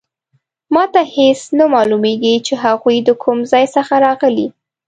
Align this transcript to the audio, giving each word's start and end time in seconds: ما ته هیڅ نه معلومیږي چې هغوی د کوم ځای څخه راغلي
ما 0.73 0.83
ته 0.93 1.01
هیڅ 1.15 1.41
نه 1.57 1.65
معلومیږي 1.73 2.35
چې 2.47 2.53
هغوی 2.63 2.97
د 3.03 3.09
کوم 3.23 3.37
ځای 3.51 3.65
څخه 3.75 3.93
راغلي 4.05 4.47